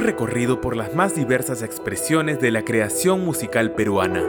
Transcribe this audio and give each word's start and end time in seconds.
Recorrido 0.00 0.62
por 0.62 0.76
las 0.76 0.94
más 0.94 1.14
diversas 1.14 1.62
expresiones 1.62 2.40
de 2.40 2.50
la 2.50 2.64
creación 2.64 3.22
musical 3.22 3.74
peruana. 3.74 4.24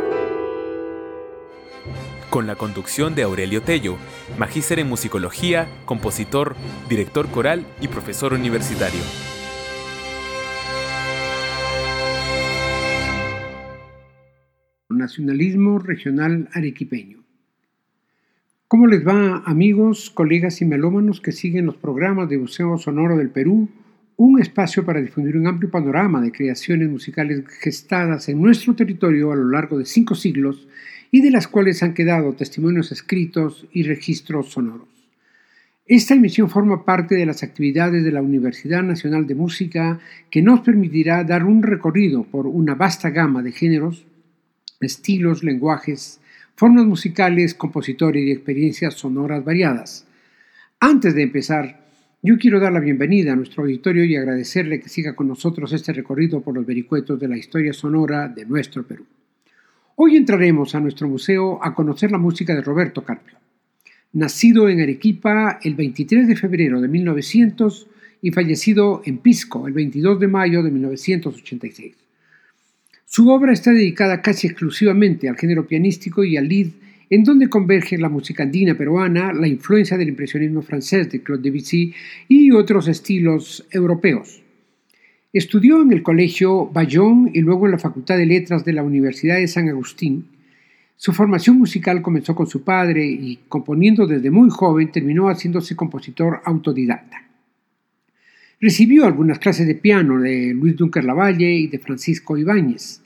Con 2.30 2.46
la 2.46 2.58
conducción 2.58 3.16
de 3.16 3.24
Aurelio 3.24 3.62
Tello, 3.62 3.96
magíster 4.38 4.80
en 4.80 4.90
musicología, 4.90 5.70
compositor, 5.86 6.58
director 6.90 7.30
coral 7.32 7.66
y 7.80 7.88
profesor 7.88 8.34
universitario. 8.34 9.00
Nacionalismo 14.90 15.80
Regional 15.80 16.50
Arequipeño. 16.52 17.24
¿Cómo 18.68 18.88
les 18.88 19.08
va 19.08 19.38
amigos, 19.46 20.10
colegas 20.10 20.62
y 20.62 20.66
melómanos 20.66 21.22
que 21.22 21.32
siguen 21.32 21.66
los 21.66 21.78
programas 21.78 22.28
de 22.28 22.40
Museo 22.40 22.78
Sonoro 22.78 23.16
del 23.16 23.30
Perú? 23.30 23.70
Un 24.24 24.40
espacio 24.40 24.86
para 24.86 25.02
difundir 25.02 25.36
un 25.36 25.48
amplio 25.48 25.72
panorama 25.72 26.22
de 26.22 26.32
creaciones 26.32 26.88
musicales 26.88 27.44
gestadas 27.60 28.30
en 28.30 28.40
nuestro 28.40 28.76
territorio 28.76 29.32
a 29.32 29.36
lo 29.36 29.50
largo 29.50 29.80
de 29.80 29.86
cinco 29.86 30.14
siglos 30.14 30.68
y 31.10 31.22
de 31.22 31.32
las 31.32 31.48
cuales 31.48 31.82
han 31.82 31.96
quedado 31.96 32.32
testimonios 32.34 32.92
escritos 32.92 33.66
y 33.74 33.82
registros 33.82 34.52
sonoros. 34.52 34.88
Esta 35.88 36.14
emisión 36.14 36.52
forma 36.52 36.86
parte 36.86 37.16
de 37.16 37.26
las 37.26 37.42
actividades 37.42 38.04
de 38.04 38.12
la 38.12 38.22
Universidad 38.22 38.84
Nacional 38.84 39.26
de 39.26 39.34
Música 39.34 40.00
que 40.30 40.44
nos 40.44 40.60
permitirá 40.60 41.24
dar 41.24 41.44
un 41.44 41.64
recorrido 41.64 42.22
por 42.22 42.46
una 42.46 42.76
vasta 42.76 43.10
gama 43.10 43.42
de 43.42 43.54
géneros, 43.54 44.06
estilos, 44.82 45.44
lenguajes, 45.44 46.22
formas 46.56 46.86
musicales, 46.86 47.56
compositores 47.56 48.24
y 48.24 48.30
experiencias 48.30 48.94
sonoras 48.94 49.44
variadas. 49.44 50.06
Antes 50.80 51.16
de 51.16 51.24
empezar, 51.24 51.81
yo 52.24 52.38
quiero 52.38 52.60
dar 52.60 52.72
la 52.72 52.80
bienvenida 52.80 53.34
a 53.34 53.36
nuestro 53.36 53.64
auditorio 53.64 54.04
y 54.04 54.16
agradecerle 54.16 54.80
que 54.80 54.90
siga 54.90 55.16
con 55.16 55.28
nosotros 55.28 55.74
este 55.74 55.92
recorrido 55.92 56.42
por 56.42 56.54
los 56.54 56.66
vericuetos 56.66 57.20
de 57.20 57.28
la 57.28 57.36
historia 57.36 57.74
sonora 57.74 58.28
de 58.28 58.46
nuestro 58.46 58.84
Perú. 58.84 59.06
Hoy 59.96 60.18
entraremos 60.18 60.76
a 60.76 60.80
nuestro 60.80 61.08
museo 61.08 61.64
a 61.64 61.74
conocer 61.74 62.12
la 62.12 62.20
música 62.20 62.54
de 62.54 62.62
Roberto 62.62 63.04
Carpio. 63.04 63.38
Nacido 64.14 64.70
en 64.70 64.82
Arequipa 64.82 65.60
el 65.64 65.74
23 65.74 66.28
de 66.28 66.36
febrero 66.36 66.80
de 66.80 66.88
1900 66.88 67.88
y 68.22 68.30
fallecido 68.30 69.02
en 69.04 69.18
Pisco 69.18 69.68
el 69.68 69.74
22 69.74 70.20
de 70.20 70.28
mayo 70.28 70.62
de 70.62 70.70
1986. 70.70 71.96
Su 73.06 73.30
obra 73.30 73.52
está 73.52 73.72
dedicada 73.72 74.22
casi 74.22 74.46
exclusivamente 74.46 75.28
al 75.28 75.38
género 75.38 75.66
pianístico 75.66 76.24
y 76.24 76.38
al 76.38 76.48
lead, 76.48 76.68
en 77.12 77.26
donde 77.26 77.50
converge 77.50 77.98
la 77.98 78.08
música 78.08 78.44
andina 78.44 78.74
peruana, 78.74 79.34
la 79.34 79.46
influencia 79.46 79.98
del 79.98 80.08
impresionismo 80.08 80.62
francés 80.62 81.12
de 81.12 81.22
Claude 81.22 81.44
Debussy 81.44 81.94
y 82.30 82.52
otros 82.52 82.88
estilos 82.88 83.68
europeos. 83.70 84.42
Estudió 85.34 85.82
en 85.82 85.92
el 85.92 86.04
Colegio 86.04 86.68
Bayón 86.68 87.30
y 87.34 87.42
luego 87.42 87.66
en 87.66 87.74
la 87.74 87.80
Facultad 87.80 88.18
de 88.18 88.26
Letras 88.26 88.64
de 88.64 88.72
la 88.72 88.84
Universidad 88.84 89.36
de 89.36 89.50
San 89.50 89.68
Agustín. 89.68 90.26
Su 90.96 91.12
formación 91.12 91.58
musical 91.58 92.02
comenzó 92.02 92.34
con 92.34 92.48
su 92.48 92.64
padre 92.64 93.06
y, 93.06 93.40
componiendo 93.50 94.08
desde 94.08 94.32
muy 94.32 94.50
joven, 94.50 94.90
terminó 94.90 95.28
haciéndose 95.28 95.76
compositor 95.76 96.42
autodidacta. 96.46 97.28
Recibió 98.62 99.06
algunas 99.06 99.40
clases 99.40 99.68
de 99.68 99.76
piano 99.76 100.22
de 100.22 100.54
Luis 100.54 100.78
Dunker 100.78 101.04
Lavalle 101.04 101.52
y 101.52 101.68
de 101.68 101.80
Francisco 101.80 102.38
Ibáñez. 102.38 103.01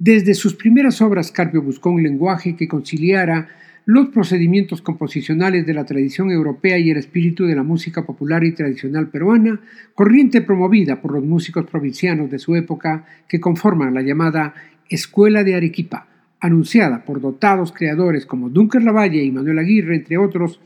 Desde 0.00 0.32
sus 0.32 0.54
primeras 0.54 1.02
obras, 1.02 1.30
Carpio 1.30 1.60
buscó 1.60 1.90
un 1.90 2.02
lenguaje 2.02 2.56
que 2.56 2.66
conciliara 2.66 3.48
los 3.84 4.08
procedimientos 4.08 4.80
composicionales 4.80 5.66
de 5.66 5.74
la 5.74 5.84
tradición 5.84 6.30
europea 6.30 6.78
y 6.78 6.88
el 6.88 6.96
espíritu 6.96 7.44
de 7.44 7.54
la 7.54 7.62
música 7.62 8.06
popular 8.06 8.42
y 8.42 8.52
tradicional 8.52 9.08
peruana, 9.08 9.60
corriente 9.94 10.40
promovida 10.40 11.02
por 11.02 11.12
los 11.12 11.22
músicos 11.22 11.66
provincianos 11.66 12.30
de 12.30 12.38
su 12.38 12.56
época 12.56 13.04
que 13.28 13.40
conforman 13.40 13.92
la 13.92 14.00
llamada 14.00 14.54
Escuela 14.88 15.44
de 15.44 15.54
Arequipa, 15.54 16.06
anunciada 16.40 17.04
por 17.04 17.20
dotados 17.20 17.70
creadores 17.70 18.24
como 18.24 18.48
Dunker 18.48 18.82
Lavalle 18.82 19.22
y 19.22 19.30
Manuel 19.30 19.58
Aguirre, 19.58 19.96
entre 19.96 20.16
otros, 20.16 20.60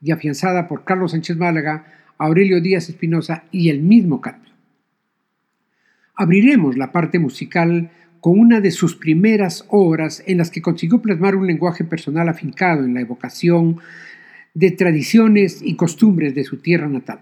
y 0.00 0.10
afianzada 0.10 0.66
por 0.66 0.84
Carlos 0.84 1.10
Sánchez 1.10 1.36
Málaga, 1.36 1.84
Aurelio 2.16 2.62
Díaz 2.62 2.88
Espinosa 2.88 3.44
y 3.52 3.68
el 3.68 3.82
mismo 3.82 4.22
Carpio. 4.22 4.54
Abriremos 6.14 6.78
la 6.78 6.92
parte 6.92 7.18
musical 7.18 7.90
con 8.20 8.38
una 8.38 8.60
de 8.60 8.70
sus 8.70 8.94
primeras 8.94 9.64
obras 9.68 10.22
en 10.26 10.38
las 10.38 10.50
que 10.50 10.62
consiguió 10.62 11.00
plasmar 11.00 11.36
un 11.36 11.46
lenguaje 11.46 11.84
personal 11.84 12.28
afincado 12.28 12.84
en 12.84 12.94
la 12.94 13.00
evocación 13.00 13.78
de 14.54 14.70
tradiciones 14.72 15.60
y 15.62 15.74
costumbres 15.74 16.34
de 16.34 16.44
su 16.44 16.58
tierra 16.58 16.88
natal. 16.88 17.20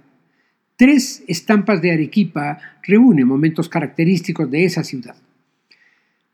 Tres 0.76 1.24
estampas 1.26 1.82
de 1.82 1.92
Arequipa 1.92 2.58
reúnen 2.82 3.26
momentos 3.26 3.68
característicos 3.68 4.50
de 4.50 4.64
esa 4.64 4.84
ciudad. 4.84 5.16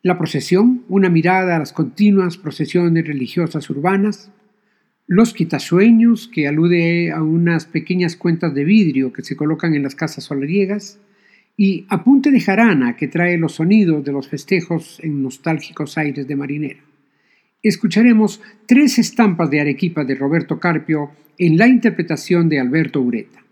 La 0.02 0.19
procesión, 0.19 0.84
una 0.88 1.08
mirada 1.08 1.56
a 1.56 1.58
las 1.58 1.72
continuas 1.72 2.36
procesiones 2.36 3.06
religiosas 3.06 3.70
urbanas, 3.70 4.31
los 5.06 5.34
quitasueños, 5.34 6.28
que 6.28 6.46
alude 6.46 7.10
a 7.10 7.22
unas 7.22 7.66
pequeñas 7.66 8.16
cuentas 8.16 8.54
de 8.54 8.64
vidrio 8.64 9.12
que 9.12 9.22
se 9.22 9.36
colocan 9.36 9.75
en 9.75 9.82
las 9.82 9.94
casas 9.94 10.25
solariegas, 10.25 10.98
y 11.56 11.87
Apunte 11.88 12.31
de 12.31 12.41
Jarana, 12.41 12.97
que 12.97 13.09
trae 13.09 13.38
los 13.38 13.54
sonidos 13.54 14.04
de 14.04 14.12
los 14.12 14.28
festejos 14.28 14.98
en 15.03 15.22
nostálgicos 15.22 15.97
aires 15.98 16.26
de 16.26 16.37
marinera. 16.37 16.81
Escucharemos 17.62 18.42
tres 18.66 18.98
estampas 18.98 19.50
de 19.50 19.60
Arequipa 19.60 20.04
de 20.04 20.16
Roberto 20.16 20.59
Carpio 20.59 21.12
en 21.38 21.56
la 21.56 21.69
interpretación 21.69 22.48
de 22.48 22.60
Alberto 22.60 23.00
Ureta. 23.00 23.44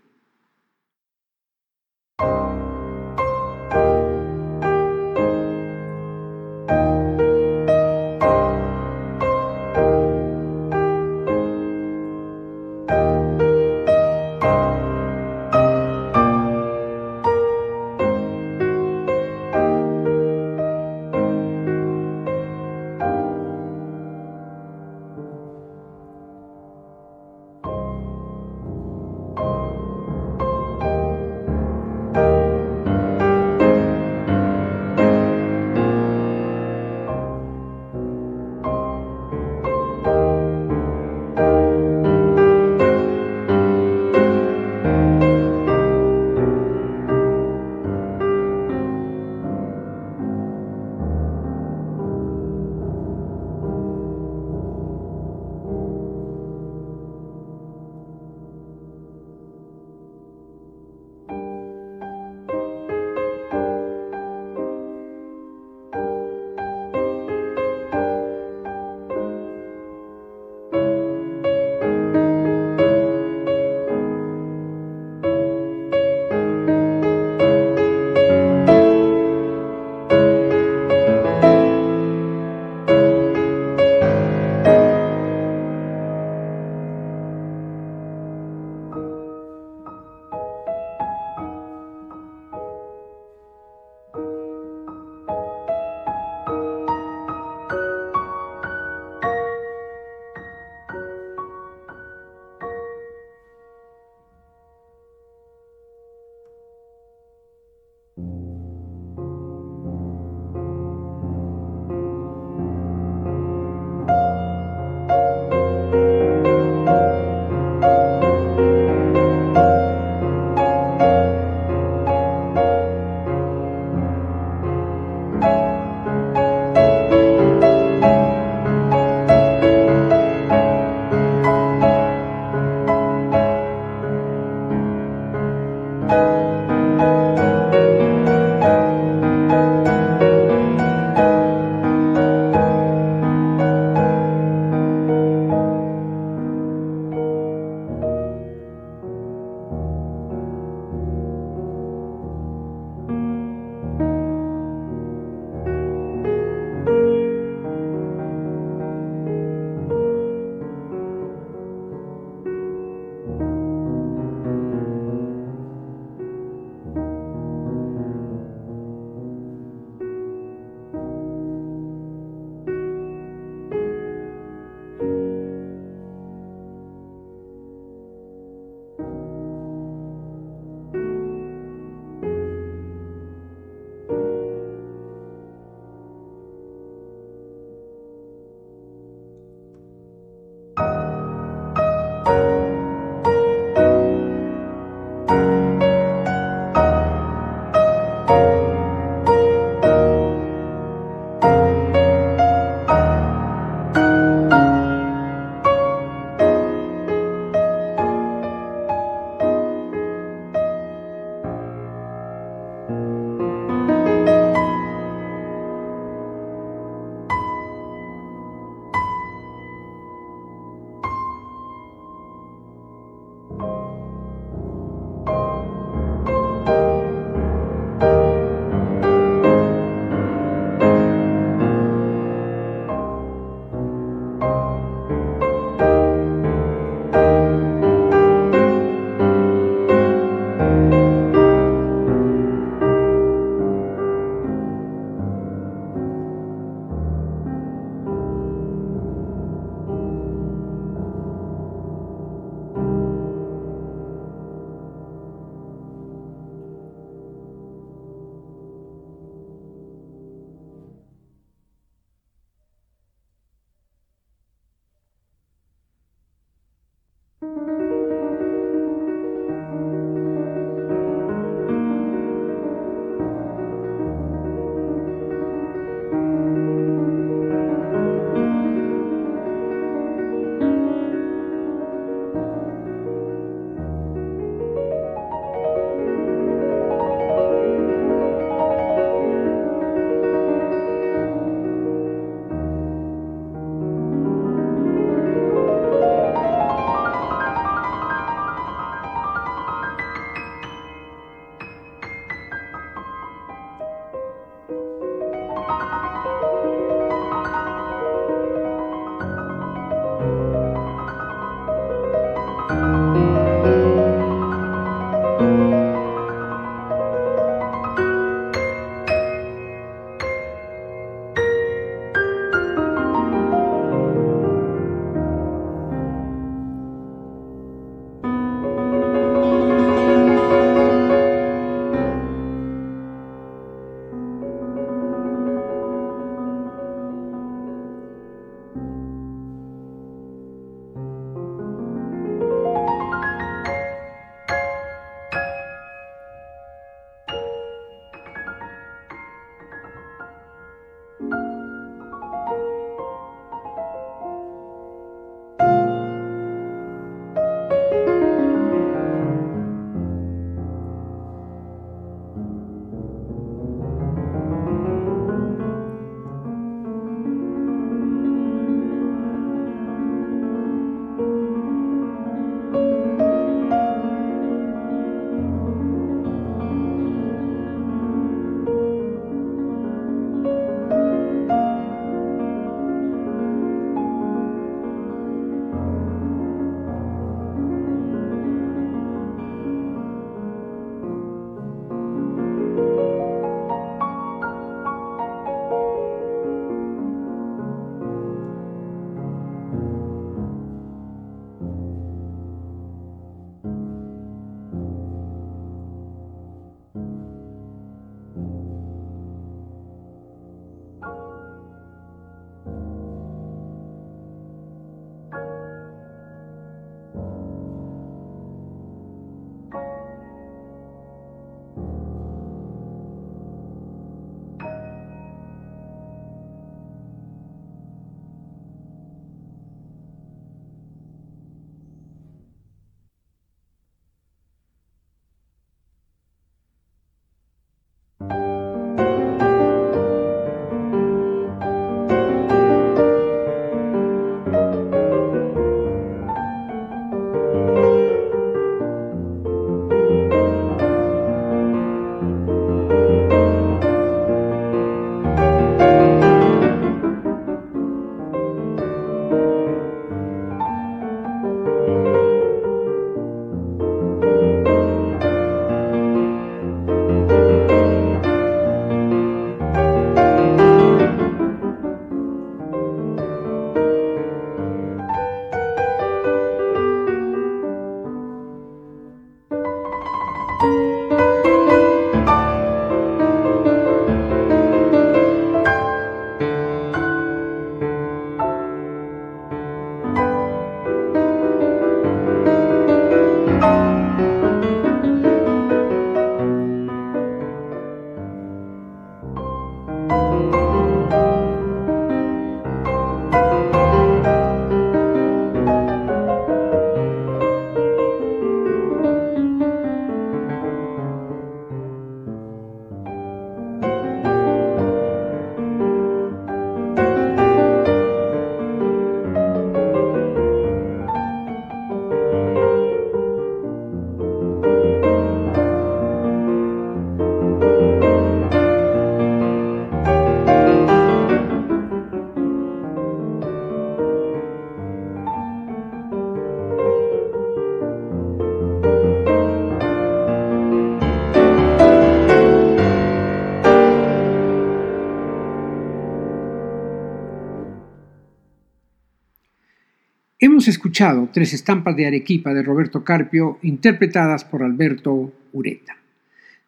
Hemos 550.45 550.67
escuchado 550.67 551.29
tres 551.31 551.53
estampas 551.53 551.95
de 551.95 552.05
Arequipa 552.05 552.53
de 552.53 552.63
Roberto 552.63 553.01
Carpio 553.01 553.59
interpretadas 553.61 554.43
por 554.43 554.61
Alberto 554.61 555.31
Ureta. 555.53 555.95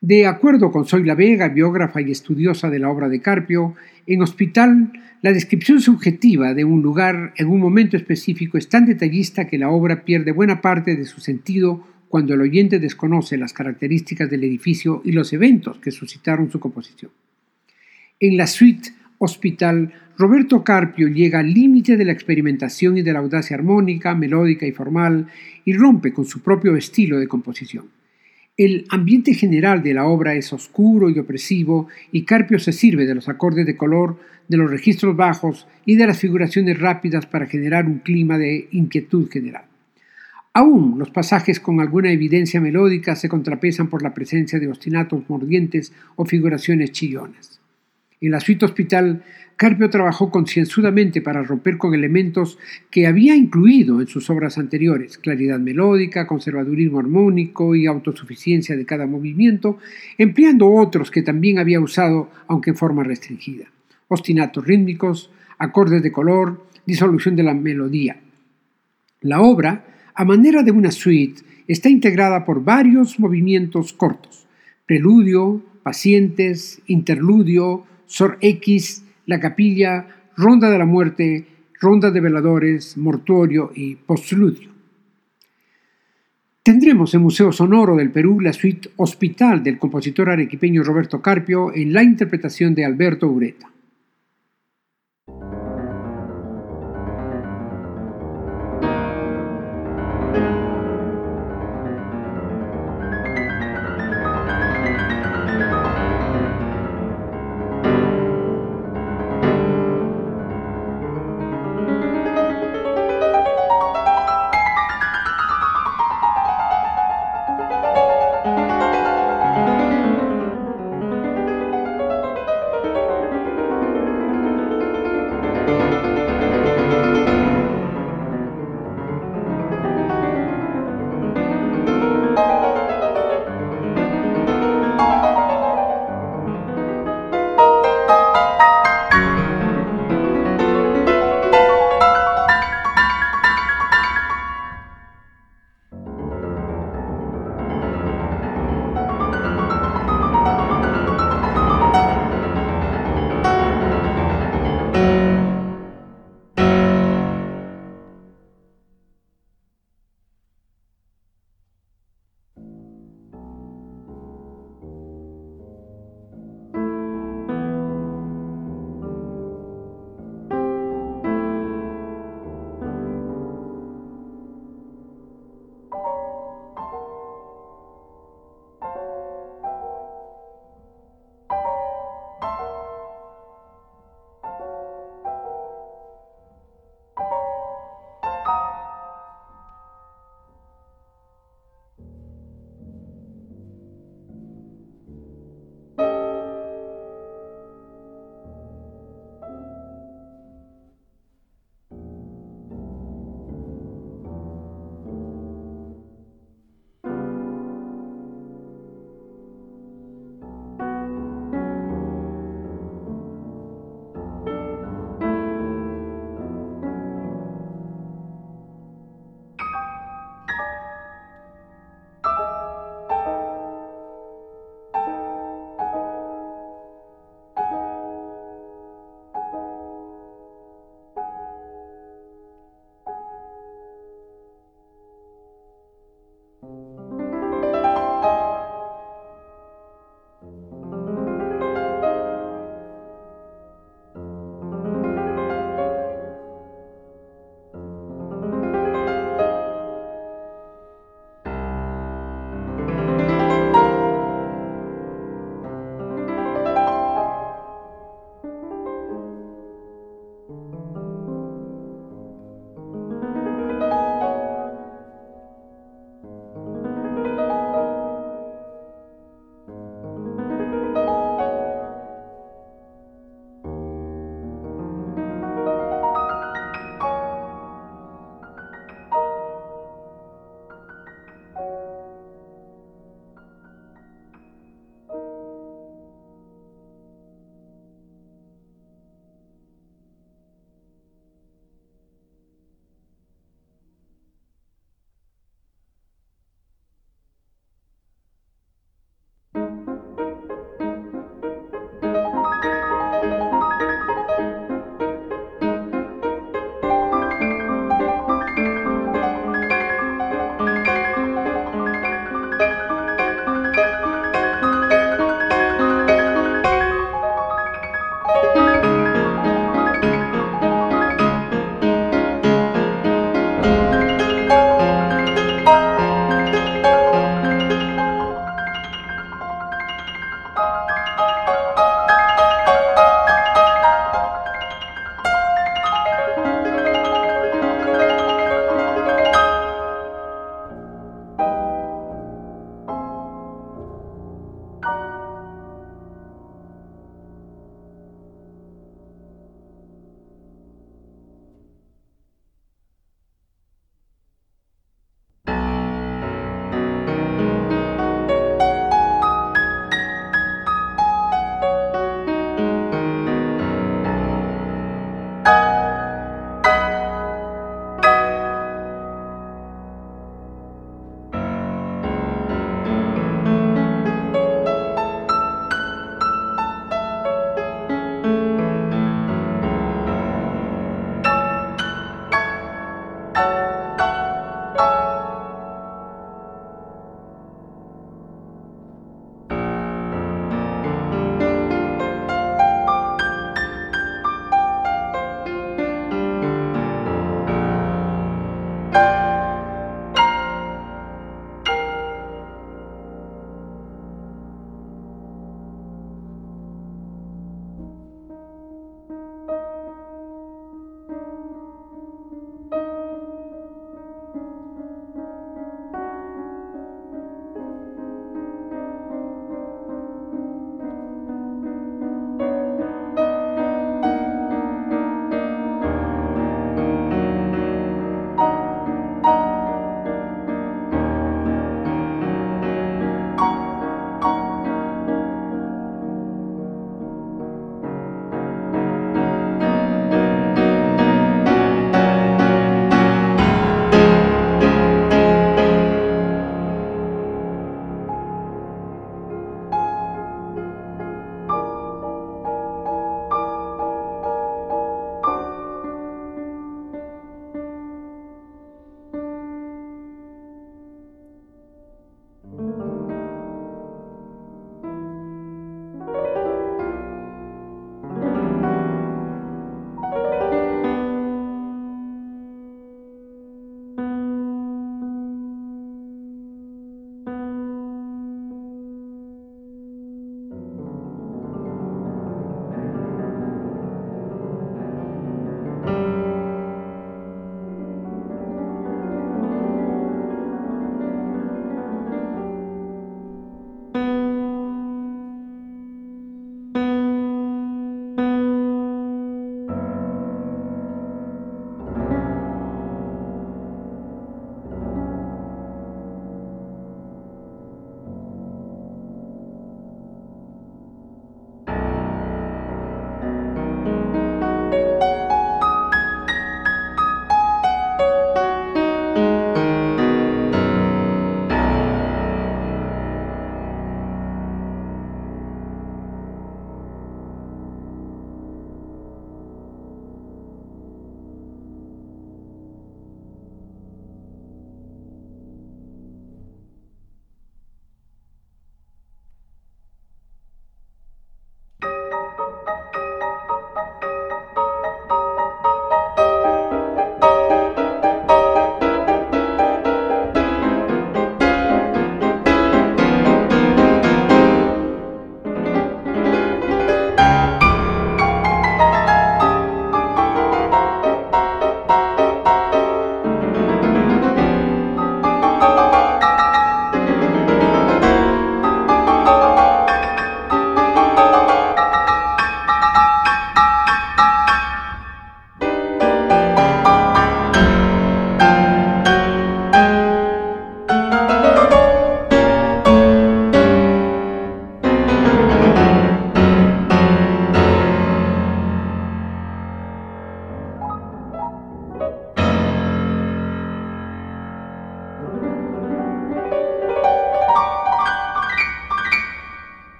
De 0.00 0.28
acuerdo 0.28 0.70
con 0.70 0.86
Zoila 0.86 1.16
Vega, 1.16 1.48
biógrafa 1.48 2.00
y 2.00 2.12
estudiosa 2.12 2.70
de 2.70 2.78
la 2.78 2.88
obra 2.88 3.08
de 3.08 3.20
Carpio, 3.20 3.74
en 4.06 4.22
Hospital 4.22 4.92
la 5.22 5.32
descripción 5.32 5.80
subjetiva 5.80 6.54
de 6.54 6.64
un 6.64 6.82
lugar 6.82 7.34
en 7.36 7.48
un 7.48 7.58
momento 7.58 7.96
específico 7.96 8.58
es 8.58 8.68
tan 8.68 8.86
detallista 8.86 9.48
que 9.48 9.58
la 9.58 9.70
obra 9.70 10.04
pierde 10.04 10.30
buena 10.30 10.60
parte 10.60 10.94
de 10.94 11.04
su 11.04 11.20
sentido 11.20 11.84
cuando 12.08 12.34
el 12.34 12.42
oyente 12.42 12.78
desconoce 12.78 13.36
las 13.36 13.52
características 13.52 14.30
del 14.30 14.44
edificio 14.44 15.02
y 15.04 15.10
los 15.10 15.32
eventos 15.32 15.78
que 15.78 15.90
suscitaron 15.90 16.48
su 16.48 16.60
composición. 16.60 17.10
En 18.20 18.36
la 18.36 18.46
suite 18.46 18.90
Hospital, 19.18 19.92
Roberto 20.16 20.62
Carpio 20.62 21.08
llega 21.08 21.40
al 21.40 21.52
límite 21.52 21.96
de 21.96 22.04
la 22.04 22.12
experimentación 22.12 22.98
y 22.98 23.02
de 23.02 23.12
la 23.12 23.18
audacia 23.18 23.56
armónica, 23.56 24.14
melódica 24.14 24.66
y 24.66 24.72
formal 24.72 25.26
y 25.64 25.72
rompe 25.72 26.12
con 26.12 26.24
su 26.24 26.40
propio 26.40 26.76
estilo 26.76 27.18
de 27.18 27.28
composición. 27.28 27.86
El 28.56 28.84
ambiente 28.90 29.34
general 29.34 29.82
de 29.82 29.94
la 29.94 30.06
obra 30.06 30.34
es 30.36 30.52
oscuro 30.52 31.10
y 31.10 31.18
opresivo 31.18 31.88
y 32.12 32.24
Carpio 32.24 32.60
se 32.60 32.72
sirve 32.72 33.04
de 33.04 33.16
los 33.16 33.28
acordes 33.28 33.66
de 33.66 33.76
color, 33.76 34.20
de 34.46 34.56
los 34.56 34.70
registros 34.70 35.16
bajos 35.16 35.66
y 35.84 35.96
de 35.96 36.06
las 36.06 36.20
figuraciones 36.20 36.78
rápidas 36.78 37.26
para 37.26 37.46
generar 37.46 37.86
un 37.86 37.98
clima 37.98 38.38
de 38.38 38.68
inquietud 38.70 39.28
general. 39.28 39.64
Aún 40.52 41.00
los 41.00 41.10
pasajes 41.10 41.58
con 41.58 41.80
alguna 41.80 42.12
evidencia 42.12 42.60
melódica 42.60 43.16
se 43.16 43.28
contrapesan 43.28 43.88
por 43.88 44.04
la 44.04 44.14
presencia 44.14 44.60
de 44.60 44.68
ostinatos 44.68 45.28
mordientes 45.28 45.92
o 46.14 46.24
figuraciones 46.24 46.92
chillonas. 46.92 47.60
En 48.24 48.30
la 48.30 48.40
suite 48.40 48.64
hospital, 48.64 49.22
Carpio 49.54 49.90
trabajó 49.90 50.30
concienzudamente 50.30 51.20
para 51.20 51.42
romper 51.42 51.76
con 51.76 51.92
elementos 51.92 52.58
que 52.90 53.06
había 53.06 53.36
incluido 53.36 54.00
en 54.00 54.06
sus 54.06 54.30
obras 54.30 54.56
anteriores, 54.56 55.18
claridad 55.18 55.58
melódica, 55.58 56.26
conservadurismo 56.26 57.00
armónico 57.00 57.74
y 57.74 57.84
autosuficiencia 57.84 58.78
de 58.78 58.86
cada 58.86 59.06
movimiento, 59.06 59.76
empleando 60.16 60.72
otros 60.72 61.10
que 61.10 61.20
también 61.20 61.58
había 61.58 61.80
usado, 61.80 62.30
aunque 62.48 62.70
en 62.70 62.76
forma 62.76 63.04
restringida. 63.04 63.66
Ostinatos 64.08 64.66
rítmicos, 64.66 65.30
acordes 65.58 66.02
de 66.02 66.10
color, 66.10 66.64
disolución 66.86 67.36
de 67.36 67.42
la 67.42 67.52
melodía. 67.52 68.16
La 69.20 69.42
obra, 69.42 69.84
a 70.14 70.24
manera 70.24 70.62
de 70.62 70.70
una 70.70 70.92
suite, 70.92 71.42
está 71.68 71.90
integrada 71.90 72.46
por 72.46 72.64
varios 72.64 73.20
movimientos 73.20 73.92
cortos, 73.92 74.46
preludio, 74.86 75.62
pacientes, 75.82 76.80
interludio, 76.86 77.84
Sor 78.14 78.38
X, 78.40 79.04
La 79.26 79.40
Capilla, 79.40 80.06
Ronda 80.36 80.70
de 80.70 80.78
la 80.78 80.84
Muerte, 80.84 81.48
Ronda 81.80 82.12
de 82.12 82.20
Veladores, 82.20 82.96
Mortuorio 82.96 83.72
y 83.74 83.96
Postludio. 83.96 84.70
Tendremos 86.62 87.12
en 87.14 87.22
Museo 87.22 87.50
Sonoro 87.50 87.96
del 87.96 88.12
Perú 88.12 88.38
la 88.38 88.52
suite 88.52 88.88
Hospital 88.98 89.64
del 89.64 89.80
compositor 89.80 90.30
arequipeño 90.30 90.84
Roberto 90.84 91.20
Carpio 91.20 91.74
en 91.74 91.92
la 91.92 92.04
interpretación 92.04 92.72
de 92.76 92.84
Alberto 92.84 93.26
Ureta. 93.26 93.73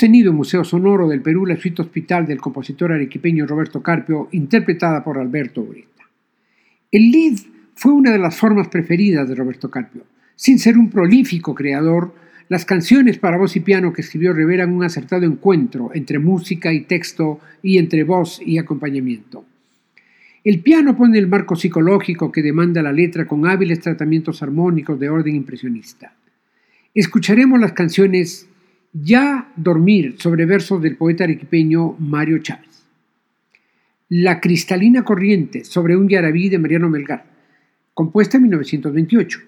Tenido 0.00 0.30
en 0.30 0.36
Museo 0.36 0.64
Sonoro 0.64 1.06
del 1.06 1.20
Perú 1.20 1.44
la 1.44 1.58
suite 1.58 1.82
hospital 1.82 2.26
del 2.26 2.40
compositor 2.40 2.90
arequipeño 2.90 3.46
Roberto 3.46 3.82
Carpio, 3.82 4.28
interpretada 4.32 5.04
por 5.04 5.18
Alberto. 5.18 5.68
El 6.90 7.10
lead 7.10 7.38
fue 7.74 7.92
una 7.92 8.10
de 8.10 8.18
las 8.18 8.34
formas 8.34 8.68
preferidas 8.68 9.28
de 9.28 9.34
Roberto 9.34 9.70
Carpio. 9.70 10.04
Sin 10.36 10.58
ser 10.58 10.78
un 10.78 10.88
prolífico 10.88 11.54
creador, 11.54 12.14
las 12.48 12.64
canciones 12.64 13.18
para 13.18 13.36
voz 13.36 13.56
y 13.56 13.60
piano 13.60 13.92
que 13.92 14.00
escribió 14.00 14.32
revelan 14.32 14.72
un 14.72 14.84
acertado 14.84 15.26
encuentro 15.26 15.90
entre 15.92 16.18
música 16.18 16.72
y 16.72 16.80
texto 16.80 17.38
y 17.62 17.76
entre 17.76 18.02
voz 18.02 18.40
y 18.42 18.56
acompañamiento. 18.56 19.44
El 20.42 20.60
piano 20.60 20.96
pone 20.96 21.18
el 21.18 21.28
marco 21.28 21.56
psicológico 21.56 22.32
que 22.32 22.40
demanda 22.40 22.80
la 22.80 22.92
letra 22.92 23.26
con 23.26 23.46
hábiles 23.46 23.80
tratamientos 23.80 24.42
armónicos 24.42 24.98
de 24.98 25.10
orden 25.10 25.36
impresionista. 25.36 26.14
Escucharemos 26.94 27.60
las 27.60 27.72
canciones 27.72 28.48
ya 28.92 29.52
dormir 29.56 30.16
sobre 30.18 30.46
versos 30.46 30.82
del 30.82 30.96
poeta 30.96 31.24
arequipeño 31.24 31.96
Mario 31.98 32.38
Chávez. 32.38 32.84
La 34.08 34.40
cristalina 34.40 35.04
corriente 35.04 35.64
sobre 35.64 35.96
un 35.96 36.08
yarabí 36.08 36.48
de 36.48 36.58
Mariano 36.58 36.90
Melgar, 36.90 37.24
compuesta 37.94 38.36
en 38.38 38.44
1928. 38.44 39.38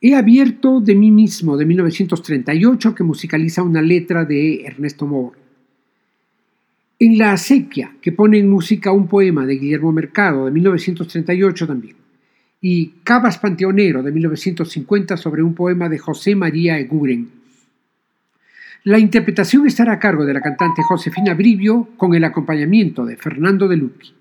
He 0.00 0.14
abierto 0.14 0.80
de 0.80 0.94
mí 0.94 1.10
mismo 1.10 1.56
de 1.56 1.66
1938 1.66 2.94
que 2.94 3.04
musicaliza 3.04 3.62
una 3.62 3.82
letra 3.82 4.24
de 4.24 4.64
Ernesto 4.64 5.06
Moore. 5.06 5.38
En 6.98 7.18
La 7.18 7.32
acequia, 7.32 7.96
que 8.00 8.12
pone 8.12 8.38
en 8.38 8.48
música 8.48 8.92
un 8.92 9.08
poema 9.08 9.44
de 9.44 9.56
Guillermo 9.56 9.92
Mercado 9.92 10.46
de 10.46 10.52
1938 10.52 11.66
también. 11.66 11.96
Y 12.60 12.94
Cabas 13.02 13.38
Panteonero 13.38 14.02
de 14.02 14.12
1950 14.12 15.16
sobre 15.16 15.42
un 15.42 15.54
poema 15.54 15.88
de 15.88 15.98
José 15.98 16.36
María 16.36 16.78
Eguren 16.78 17.41
la 18.84 18.98
interpretación 18.98 19.66
estará 19.66 19.92
a 19.92 19.98
cargo 19.98 20.24
de 20.24 20.34
la 20.34 20.40
cantante 20.40 20.82
Josefina 20.82 21.34
Brivio 21.34 21.88
con 21.96 22.14
el 22.14 22.24
acompañamiento 22.24 23.04
de 23.04 23.16
Fernando 23.16 23.68
de. 23.68 24.12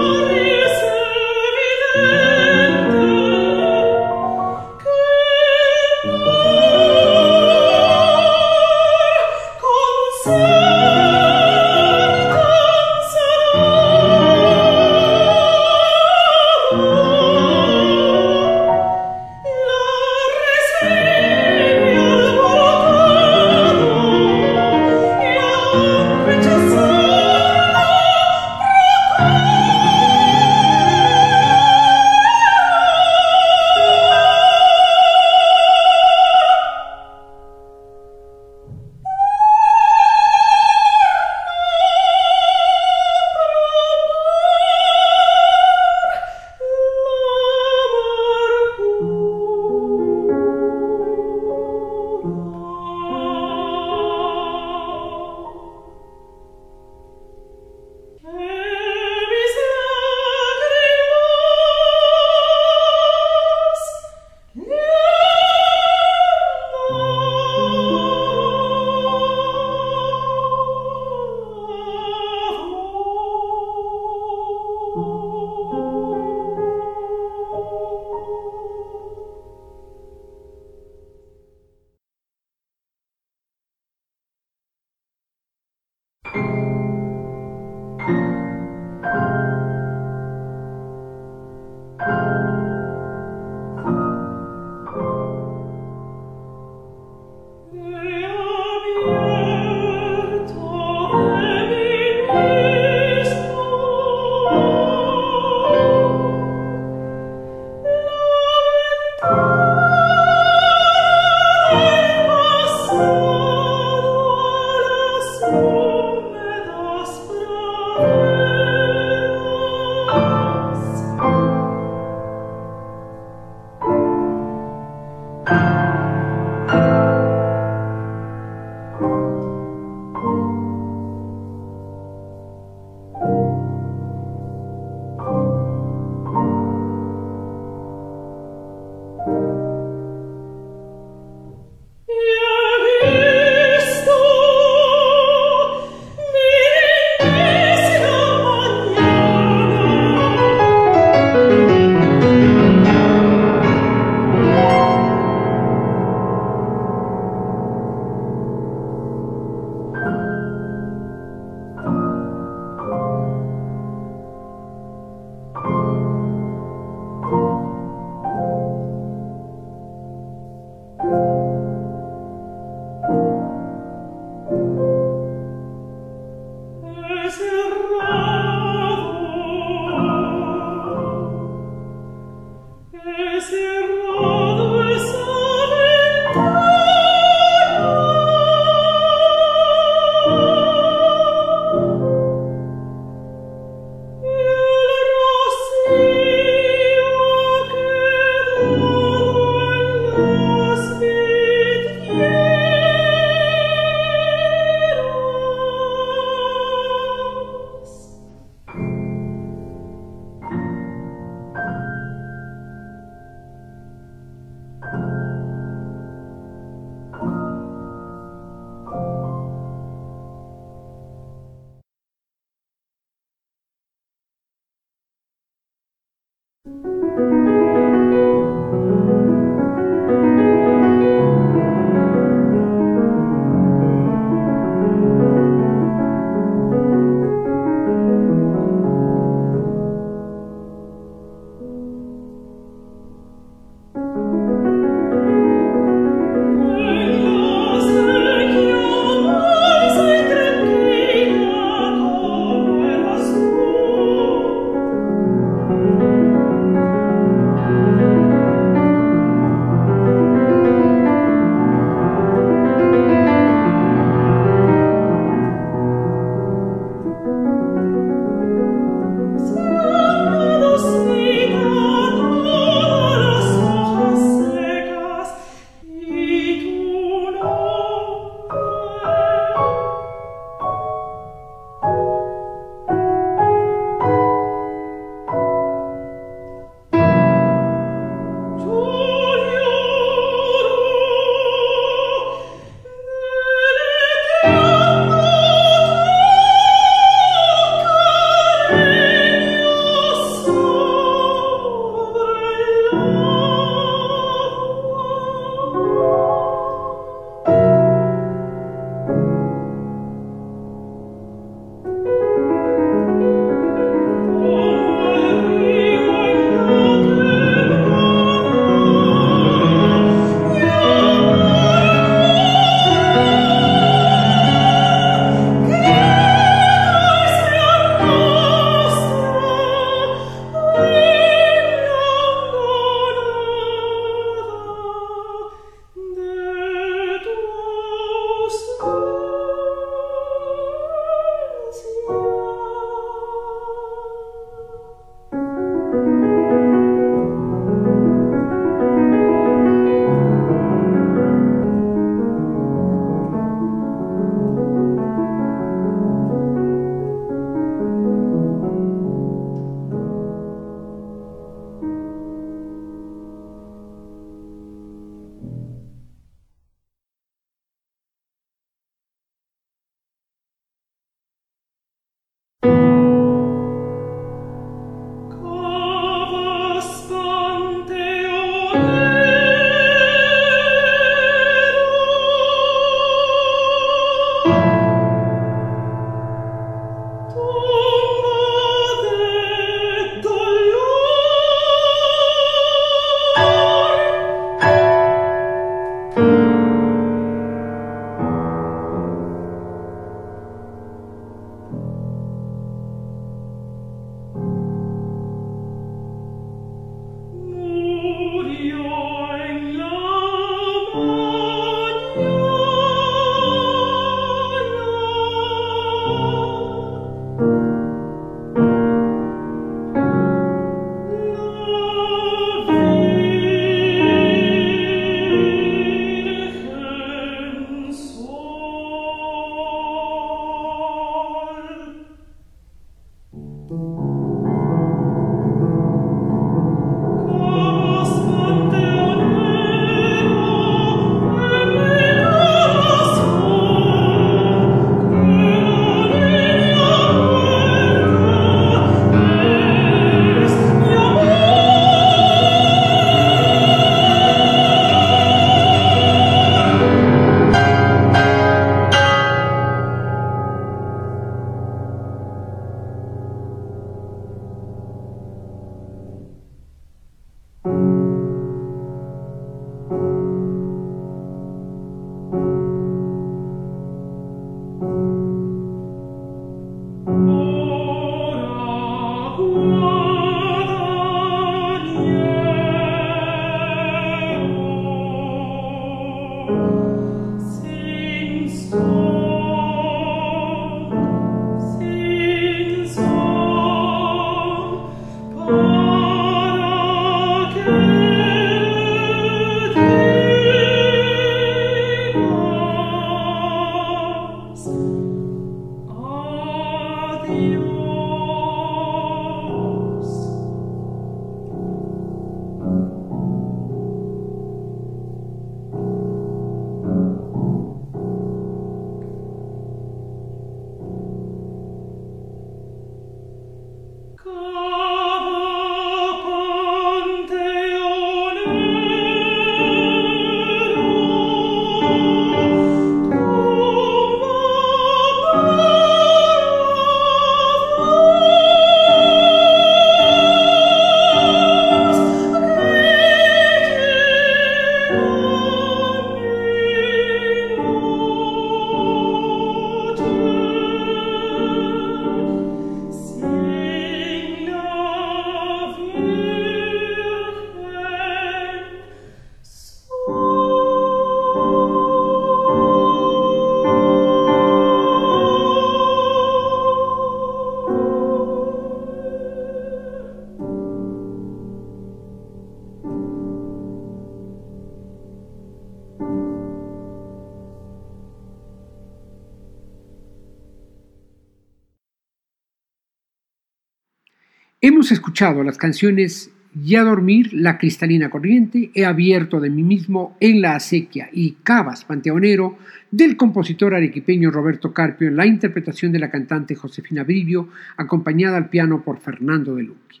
Escuchado 584.90 585.42
las 585.42 585.58
canciones 585.58 586.30
Ya 586.54 586.82
dormir, 586.82 587.30
La 587.32 587.58
cristalina 587.58 588.10
corriente, 588.10 588.70
He 588.74 588.84
abierto 588.84 589.40
de 589.40 589.50
mí 589.50 589.62
mismo, 589.62 590.16
En 590.20 590.40
la 590.40 590.56
acequia 590.56 591.10
y 591.12 591.32
Cabas 591.42 591.84
Panteonero 591.84 592.58
del 592.90 593.16
compositor 593.16 593.74
arequipeño 593.74 594.30
Roberto 594.30 594.72
Carpio 594.72 595.08
en 595.08 595.16
la 595.16 595.26
interpretación 595.26 595.92
de 595.92 595.98
la 595.98 596.10
cantante 596.10 596.54
Josefina 596.54 597.04
Brivio, 597.04 597.48
acompañada 597.76 598.36
al 598.36 598.48
piano 598.48 598.82
por 598.82 598.98
Fernando 598.98 599.54
de 599.56 599.64
Lupi. 599.64 600.00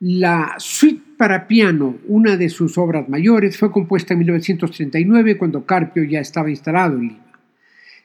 La 0.00 0.54
suite 0.58 1.02
para 1.16 1.46
piano, 1.46 1.98
una 2.08 2.36
de 2.36 2.48
sus 2.48 2.76
obras 2.76 3.08
mayores, 3.08 3.56
fue 3.56 3.70
compuesta 3.70 4.14
en 4.14 4.18
1939 4.18 5.38
cuando 5.38 5.64
Carpio 5.64 6.02
ya 6.02 6.18
estaba 6.18 6.50
instalado 6.50 6.96
en 6.96 7.02
Lima. 7.02 7.38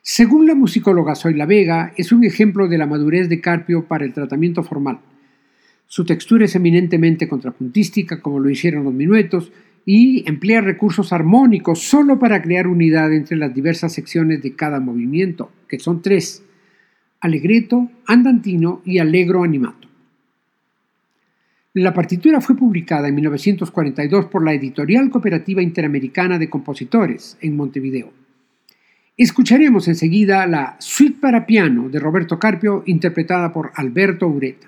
Según 0.04 0.46
la 0.46 0.54
musicóloga 0.54 1.16
Zoila 1.16 1.48
Vega, 1.48 1.94
es 1.98 2.12
un 2.12 2.24
ejemplo 2.24 2.68
de 2.68 2.78
la 2.78 2.86
madurez 2.86 3.28
de 3.28 3.42
Carpio 3.42 3.86
para 3.86 4.06
el 4.06 4.14
tratamiento 4.14 4.64
formal. 4.64 5.00
Su 5.88 6.06
textura 6.06 6.46
es 6.46 6.56
eminentemente 6.56 7.28
contrapuntística, 7.28 8.22
como 8.22 8.40
lo 8.40 8.50
hicieron 8.50 8.84
los 8.84 8.94
minuetos, 8.94 9.52
y 9.86 10.28
emplea 10.28 10.60
recursos 10.60 11.14
armónicos 11.14 11.80
solo 11.80 12.20
para 12.20 12.42
crear 12.42 12.68
unidad 12.68 13.14
entre 13.14 13.38
las 13.38 13.54
diversas 13.54 13.94
secciones 13.94 14.44
de 14.44 14.54
cada 14.54 14.82
movimiento, 14.82 15.50
que 15.70 15.80
son 15.80 16.02
tres, 16.02 16.44
alegreto, 17.22 17.90
andantino 18.06 18.82
y 18.84 19.00
allegro 19.00 19.44
animato. 19.46 19.88
La 21.74 21.94
partitura 21.94 22.42
fue 22.42 22.58
publicada 22.58 23.08
en 23.08 23.16
1942 23.16 24.26
por 24.26 24.44
la 24.44 24.54
Editorial 24.54 25.10
Cooperativa 25.10 25.62
Interamericana 25.62 26.38
de 26.38 26.50
Compositores 26.50 27.38
en 27.40 27.56
Montevideo. 27.56 28.12
Escucharemos 29.16 29.88
enseguida 29.88 30.46
la 30.48 30.76
Suite 30.80 31.20
para 31.22 31.46
piano 31.46 31.88
de 31.88 32.00
Roberto 32.00 32.40
Carpio 32.40 32.84
interpretada 32.88 33.54
por 33.54 33.72
Alberto 33.76 34.28
Ureta. 34.28 34.68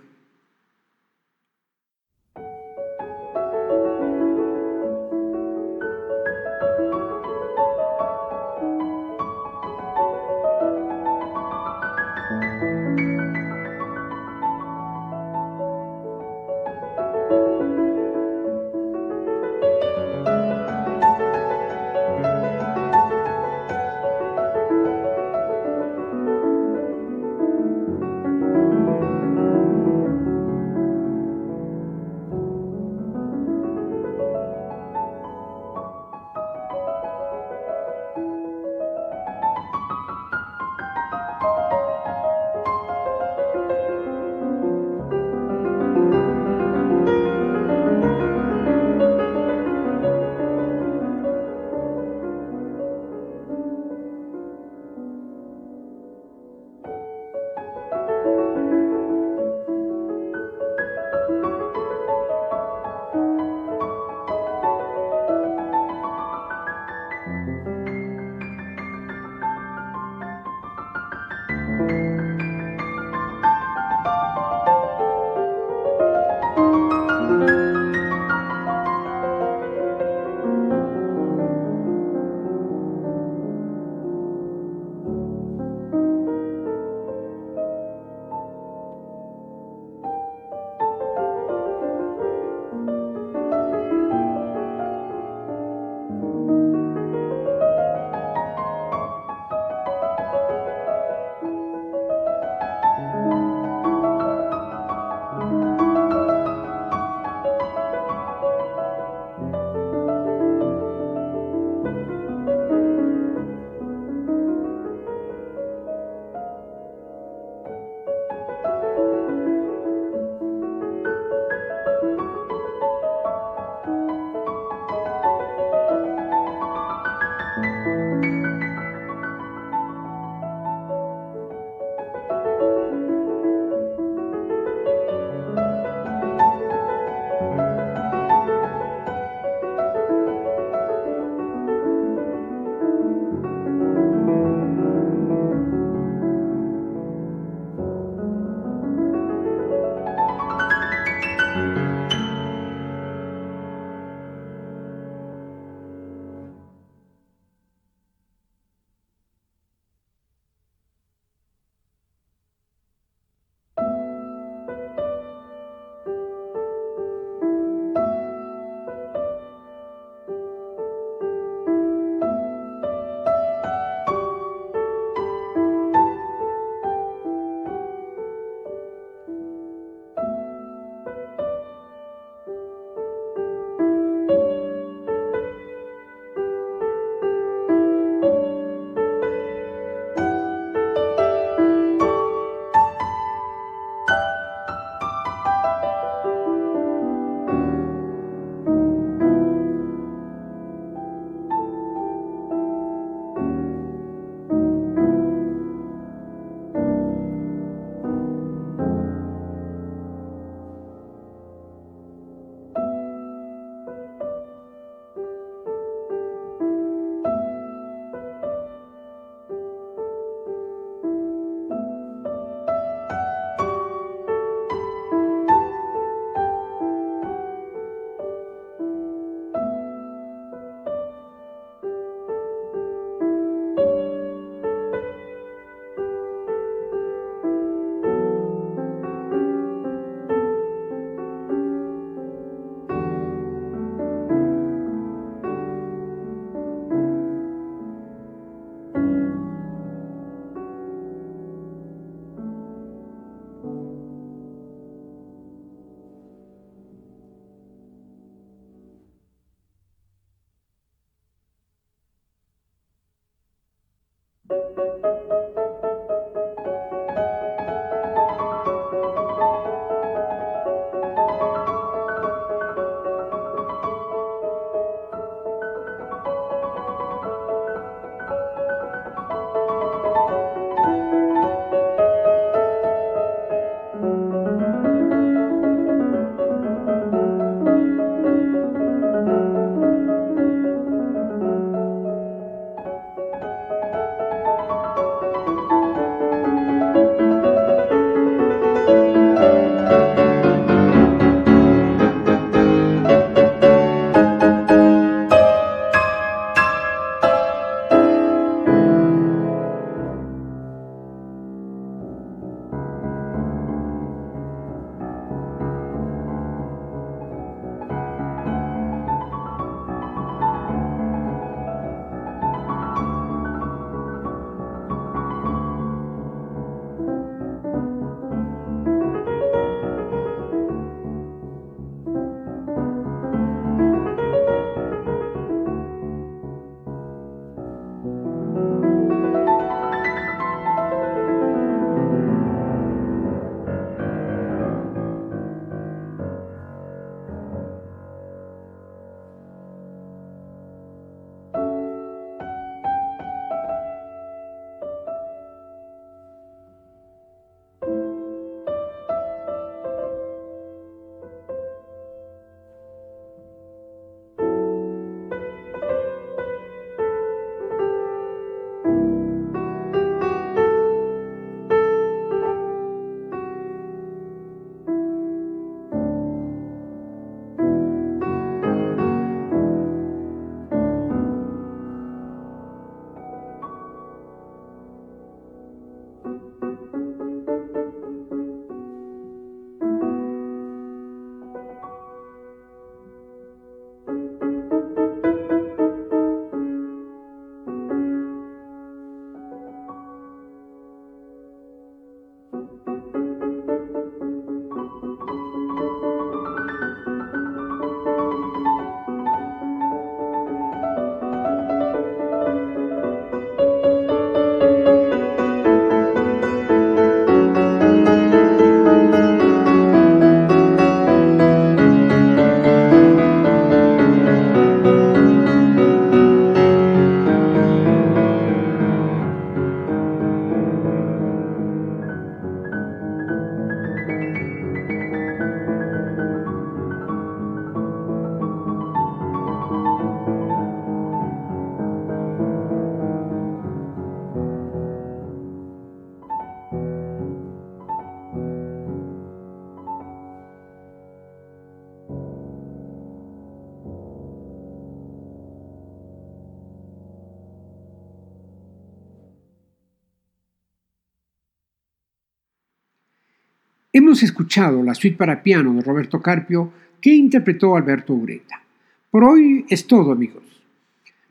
Hemos 464.00 464.24
escuchado 464.24 464.82
la 464.82 464.96
suite 464.96 465.18
para 465.18 465.44
piano 465.44 465.74
de 465.74 465.82
Roberto 465.82 466.22
Carpio 466.22 466.72
que 467.02 467.14
interpretó 467.14 467.76
Alberto 467.76 468.14
Ureta. 468.14 468.64
Por 469.12 469.26
hoy 469.26 469.66
es 469.68 469.88
todo, 469.88 470.14
amigos. 470.14 470.42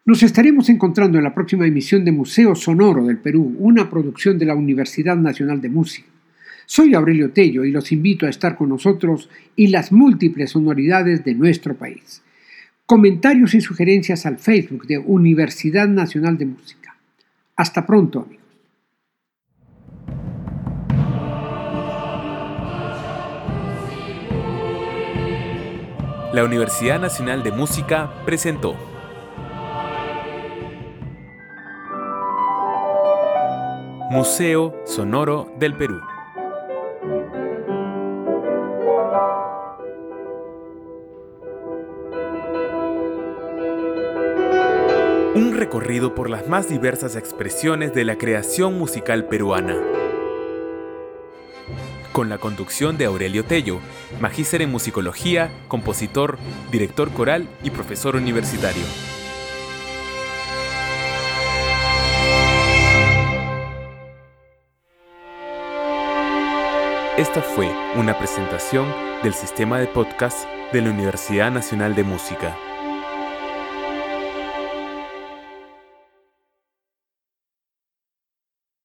Nos 0.04 0.22
estaremos 0.22 0.68
encontrando 0.68 1.16
en 1.16 1.24
la 1.24 1.34
próxima 1.34 1.66
emisión 1.66 2.04
de 2.04 2.12
Museo 2.12 2.54
Sonoro 2.54 3.06
del 3.06 3.16
Perú, 3.16 3.56
una 3.58 3.88
producción 3.88 4.38
de 4.38 4.44
la 4.44 4.54
Universidad 4.54 5.16
Nacional 5.16 5.62
de 5.62 5.70
Música. 5.70 6.08
Soy 6.66 6.92
Aurelio 6.92 7.30
Tello 7.30 7.64
y 7.64 7.70
los 7.70 7.90
invito 7.90 8.26
a 8.26 8.28
estar 8.28 8.54
con 8.54 8.68
nosotros 8.68 9.30
y 9.56 9.68
las 9.68 9.90
múltiples 9.90 10.50
sonoridades 10.50 11.24
de 11.24 11.34
nuestro 11.34 11.74
país. 11.74 12.20
Comentarios 12.84 13.54
y 13.54 13.62
sugerencias 13.62 14.26
al 14.26 14.36
Facebook 14.36 14.86
de 14.86 14.98
Universidad 14.98 15.88
Nacional 15.88 16.36
de 16.36 16.44
Música. 16.44 16.94
Hasta 17.56 17.86
pronto, 17.86 18.24
amigos. 18.26 18.37
La 26.32 26.44
Universidad 26.44 27.00
Nacional 27.00 27.42
de 27.42 27.52
Música 27.52 28.12
presentó 28.26 28.76
Museo 34.10 34.74
Sonoro 34.84 35.50
del 35.58 35.74
Perú. 35.74 36.00
Un 45.34 45.54
recorrido 45.56 46.14
por 46.14 46.28
las 46.28 46.46
más 46.46 46.68
diversas 46.68 47.16
expresiones 47.16 47.94
de 47.94 48.04
la 48.04 48.18
creación 48.18 48.76
musical 48.76 49.26
peruana 49.26 49.97
con 52.18 52.28
la 52.28 52.38
conducción 52.38 52.98
de 52.98 53.04
Aurelio 53.04 53.44
Tello, 53.44 53.78
magíster 54.20 54.60
en 54.60 54.72
musicología, 54.72 55.52
compositor, 55.68 56.36
director 56.72 57.12
coral 57.12 57.48
y 57.62 57.70
profesor 57.70 58.16
universitario. 58.16 58.82
Esta 67.16 67.40
fue 67.40 67.70
una 67.94 68.18
presentación 68.18 68.92
del 69.22 69.32
sistema 69.32 69.78
de 69.78 69.86
podcast 69.86 70.44
de 70.72 70.82
la 70.82 70.90
Universidad 70.90 71.52
Nacional 71.52 71.94
de 71.94 72.02
Música. 72.02 72.67